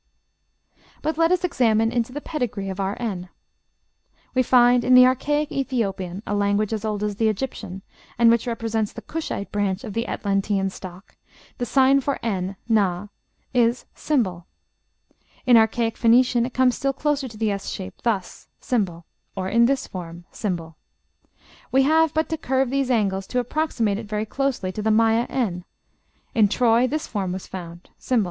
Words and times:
But 1.03 1.19
let 1.19 1.31
us 1.31 1.43
examine 1.43 1.91
into 1.91 2.11
the 2.11 2.21
pedigree 2.21 2.69
of 2.69 2.79
our 2.79 2.97
n. 2.99 3.29
We 4.33 4.41
find 4.41 4.83
in 4.83 4.95
the 4.95 5.05
archaic 5.05 5.51
Ethiopian, 5.51 6.23
a 6.25 6.33
language 6.33 6.73
as 6.73 6.83
old 6.83 7.03
as 7.03 7.17
the 7.17 7.29
Egyptian, 7.29 7.83
and 8.17 8.31
which 8.31 8.47
represents 8.47 8.91
the 8.91 9.03
Cushite 9.03 9.51
branch 9.51 9.83
of 9.83 9.93
the 9.93 10.07
Atlantean 10.07 10.71
stock, 10.71 11.17
the 11.59 11.67
sign 11.67 12.01
for 12.01 12.17
n 12.23 12.55
(na) 12.67 13.09
is 13.53 13.85
###; 14.53 15.45
in 15.45 15.55
archaic 15.55 15.97
Phoenician 15.97 16.47
it 16.47 16.53
comes 16.55 16.75
still 16.75 16.93
closer 16.93 17.27
to 17.27 17.37
the 17.37 17.51
S 17.51 17.69
shape, 17.69 18.01
thus, 18.01 18.47
###, 18.87 19.35
or 19.35 19.49
in 19.49 19.67
this 19.67 19.85
form, 19.85 20.25
###; 20.97 21.71
we 21.71 21.83
have 21.83 22.11
but 22.11 22.27
to 22.29 22.37
curve 22.39 22.71
these 22.71 22.89
angles 22.89 23.27
to 23.27 23.37
approximate 23.37 23.99
it 23.99 24.07
very 24.07 24.25
closely 24.25 24.71
to 24.71 24.81
the 24.81 24.89
Maya 24.89 25.27
n; 25.29 25.63
in 26.33 26.47
Troy 26.47 26.87
this 26.87 27.05
form 27.05 27.31
was 27.31 27.45
found, 27.45 27.91
###. 27.95 27.99